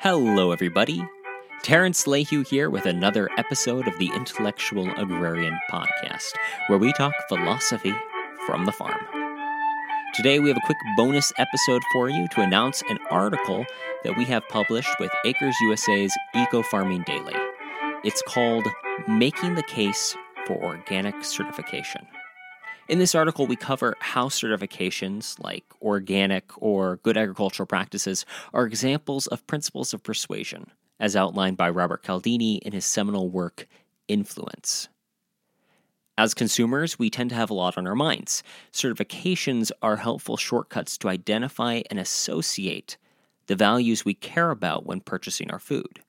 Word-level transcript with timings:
Hello, 0.00 0.52
everybody. 0.52 1.04
Terrance 1.64 2.04
Layhew 2.04 2.46
here 2.46 2.70
with 2.70 2.86
another 2.86 3.28
episode 3.36 3.88
of 3.88 3.98
the 3.98 4.12
Intellectual 4.14 4.88
Agrarian 4.96 5.58
Podcast, 5.68 6.34
where 6.68 6.78
we 6.78 6.92
talk 6.92 7.12
philosophy 7.28 7.92
from 8.46 8.64
the 8.64 8.70
farm. 8.70 9.00
Today, 10.14 10.38
we 10.38 10.50
have 10.50 10.56
a 10.56 10.66
quick 10.66 10.76
bonus 10.96 11.32
episode 11.36 11.82
for 11.92 12.08
you 12.08 12.28
to 12.28 12.42
announce 12.42 12.80
an 12.88 13.00
article 13.10 13.66
that 14.04 14.16
we 14.16 14.24
have 14.26 14.46
published 14.48 14.94
with 15.00 15.10
Acres 15.24 15.56
USA's 15.62 16.16
Eco 16.32 16.62
Farming 16.62 17.02
Daily. 17.02 17.34
It's 18.04 18.22
called 18.22 18.68
Making 19.08 19.56
the 19.56 19.64
Case 19.64 20.16
for 20.46 20.62
Organic 20.62 21.24
Certification. 21.24 22.06
In 22.88 22.98
this 22.98 23.14
article, 23.14 23.46
we 23.46 23.54
cover 23.54 23.96
how 24.00 24.28
certifications 24.28 25.38
like 25.44 25.66
organic 25.82 26.50
or 26.56 26.96
good 26.96 27.18
agricultural 27.18 27.66
practices 27.66 28.24
are 28.54 28.64
examples 28.64 29.26
of 29.26 29.46
principles 29.46 29.92
of 29.92 30.02
persuasion, 30.02 30.70
as 30.98 31.14
outlined 31.14 31.58
by 31.58 31.68
Robert 31.68 32.02
Cialdini 32.02 32.56
in 32.56 32.72
his 32.72 32.86
seminal 32.86 33.28
work, 33.28 33.68
Influence. 34.08 34.88
As 36.16 36.32
consumers, 36.32 36.98
we 36.98 37.10
tend 37.10 37.28
to 37.28 37.36
have 37.36 37.50
a 37.50 37.54
lot 37.54 37.76
on 37.76 37.86
our 37.86 37.94
minds. 37.94 38.42
Certifications 38.72 39.70
are 39.82 39.96
helpful 39.96 40.38
shortcuts 40.38 40.96
to 40.98 41.10
identify 41.10 41.82
and 41.90 41.98
associate 41.98 42.96
the 43.48 43.54
values 43.54 44.06
we 44.06 44.14
care 44.14 44.50
about 44.50 44.86
when 44.86 45.00
purchasing 45.00 45.50
our 45.50 45.58
food. 45.58 46.00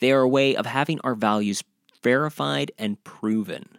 They 0.00 0.10
are 0.10 0.22
a 0.22 0.28
way 0.28 0.56
of 0.56 0.66
having 0.66 0.98
our 1.04 1.14
values 1.14 1.62
verified 2.02 2.72
and 2.76 3.02
proven 3.04 3.78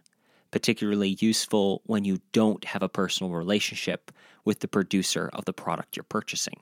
particularly 0.56 1.18
useful 1.20 1.82
when 1.86 2.06
you 2.06 2.18
don't 2.32 2.64
have 2.64 2.82
a 2.82 2.88
personal 2.88 3.34
relationship 3.34 4.10
with 4.46 4.62
the 4.62 4.70
producer 4.70 5.30
of 5.34 5.44
the 5.44 5.52
product 5.52 5.98
you're 5.98 6.06
purchasing. 6.06 6.62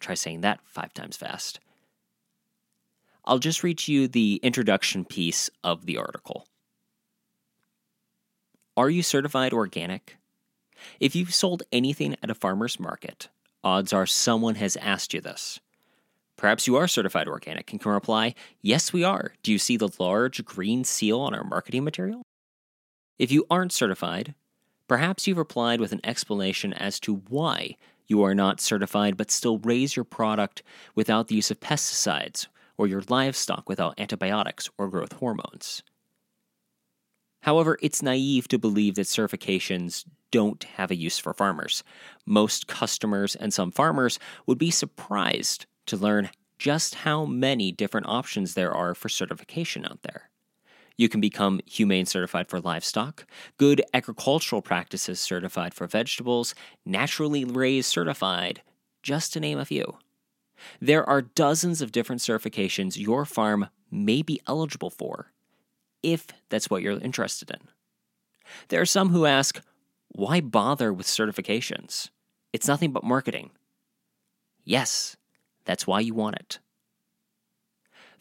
Try 0.00 0.14
saying 0.14 0.40
that 0.40 0.60
five 0.64 0.94
times 0.94 1.18
fast. 1.18 1.60
I'll 3.26 3.40
just 3.40 3.62
read 3.62 3.86
you 3.86 4.08
the 4.08 4.40
introduction 4.42 5.04
piece 5.04 5.50
of 5.62 5.84
the 5.84 5.98
article. 5.98 6.46
Are 8.74 8.88
you 8.88 9.02
certified 9.02 9.52
organic? 9.52 10.16
If 10.98 11.14
you've 11.14 11.34
sold 11.34 11.62
anything 11.70 12.16
at 12.22 12.30
a 12.30 12.34
farmer's 12.34 12.80
market, 12.80 13.28
odds 13.62 13.92
are 13.92 14.06
someone 14.06 14.54
has 14.54 14.78
asked 14.78 15.12
you 15.12 15.20
this. 15.20 15.60
Perhaps 16.38 16.66
you 16.66 16.76
are 16.76 16.88
certified 16.88 17.28
organic 17.28 17.70
and 17.70 17.82
can 17.82 17.92
reply, 17.92 18.34
Yes, 18.62 18.94
we 18.94 19.04
are. 19.04 19.34
Do 19.42 19.52
you 19.52 19.58
see 19.58 19.76
the 19.76 19.90
large 19.98 20.42
green 20.46 20.84
seal 20.84 21.20
on 21.20 21.34
our 21.34 21.44
marketing 21.44 21.84
material? 21.84 22.22
If 23.18 23.32
you 23.32 23.46
aren't 23.50 23.72
certified, 23.72 24.34
perhaps 24.88 25.26
you've 25.26 25.38
replied 25.38 25.80
with 25.80 25.92
an 25.92 26.00
explanation 26.04 26.72
as 26.74 27.00
to 27.00 27.22
why 27.28 27.76
you 28.06 28.22
are 28.22 28.34
not 28.34 28.60
certified 28.60 29.16
but 29.16 29.30
still 29.30 29.58
raise 29.58 29.96
your 29.96 30.04
product 30.04 30.62
without 30.94 31.28
the 31.28 31.34
use 31.34 31.50
of 31.50 31.60
pesticides 31.60 32.46
or 32.76 32.86
your 32.86 33.02
livestock 33.08 33.68
without 33.68 33.98
antibiotics 33.98 34.68
or 34.76 34.88
growth 34.88 35.12
hormones. 35.12 35.82
However, 37.42 37.78
it's 37.80 38.02
naive 38.02 38.48
to 38.48 38.58
believe 38.58 38.96
that 38.96 39.06
certifications 39.06 40.04
don't 40.30 40.64
have 40.64 40.90
a 40.90 40.96
use 40.96 41.18
for 41.18 41.32
farmers. 41.32 41.82
Most 42.26 42.66
customers 42.66 43.34
and 43.34 43.54
some 43.54 43.70
farmers 43.70 44.18
would 44.46 44.58
be 44.58 44.70
surprised 44.70 45.64
to 45.86 45.96
learn 45.96 46.30
just 46.58 46.96
how 46.96 47.24
many 47.24 47.72
different 47.72 48.08
options 48.08 48.54
there 48.54 48.72
are 48.72 48.94
for 48.94 49.08
certification 49.08 49.86
out 49.86 50.02
there. 50.02 50.28
You 50.96 51.08
can 51.08 51.20
become 51.20 51.60
humane 51.66 52.06
certified 52.06 52.48
for 52.48 52.60
livestock, 52.60 53.26
good 53.58 53.82
agricultural 53.92 54.62
practices 54.62 55.20
certified 55.20 55.74
for 55.74 55.86
vegetables, 55.86 56.54
naturally 56.84 57.44
raised 57.44 57.90
certified, 57.90 58.62
just 59.02 59.32
to 59.34 59.40
name 59.40 59.58
a 59.58 59.64
few. 59.64 59.98
There 60.80 61.06
are 61.08 61.20
dozens 61.20 61.82
of 61.82 61.92
different 61.92 62.22
certifications 62.22 62.98
your 62.98 63.26
farm 63.26 63.68
may 63.90 64.22
be 64.22 64.40
eligible 64.46 64.90
for, 64.90 65.32
if 66.02 66.26
that's 66.48 66.70
what 66.70 66.82
you're 66.82 66.98
interested 66.98 67.50
in. 67.50 67.68
There 68.68 68.80
are 68.80 68.86
some 68.86 69.10
who 69.10 69.26
ask, 69.26 69.60
why 70.08 70.40
bother 70.40 70.92
with 70.92 71.06
certifications? 71.06 72.08
It's 72.52 72.68
nothing 72.68 72.92
but 72.92 73.04
marketing. 73.04 73.50
Yes, 74.64 75.16
that's 75.66 75.86
why 75.86 76.00
you 76.00 76.14
want 76.14 76.36
it. 76.36 76.58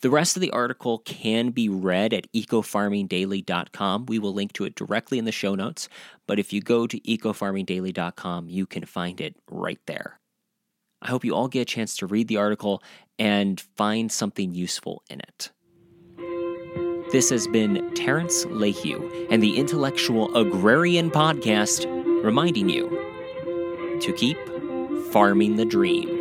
The 0.02 0.10
rest 0.10 0.36
of 0.36 0.42
the 0.42 0.52
article 0.52 1.00
can 1.00 1.50
be 1.50 1.70
read 1.70 2.14
at 2.14 2.32
ecofarmingdaily.com. 2.34 4.06
We 4.08 4.20
will 4.20 4.34
link 4.34 4.54
to 4.54 4.66
it 4.66 4.76
directly 4.76 5.18
in 5.18 5.26
the 5.26 5.32
show 5.32 5.56
notes, 5.56 5.90
but 6.28 6.38
if 6.40 6.54
you 6.54 6.62
go 6.62 6.86
to 6.86 7.00
ecofarmingdaily.com, 7.00 8.50
you 8.50 8.66
can 8.66 8.86
find 8.86 9.22
it 9.22 9.36
right 9.50 9.80
there. 9.88 10.20
I 11.02 11.08
hope 11.08 11.24
you 11.24 11.36
all 11.36 11.48
get 11.48 11.62
a 11.62 11.66
chance 11.66 11.98
to 11.98 12.08
read 12.08 12.28
the 12.28 12.38
article 12.38 12.82
and 13.20 13.60
find 13.78 14.12
something 14.12 14.54
useful 14.54 15.04
in 15.10 15.20
it. 15.20 15.52
This 17.12 17.30
has 17.30 17.48
been 17.48 17.94
Terrance 17.94 18.46
Layhew 18.46 19.28
and 19.30 19.42
the 19.42 19.58
Intellectual 19.58 20.36
Agrarian 20.36 21.12
Podcast 21.12 21.86
reminding 22.24 22.70
you 22.70 22.90
to 24.02 24.12
keep 24.14 24.38
farming 25.12 25.56
the 25.56 25.66
dream. 25.66 26.15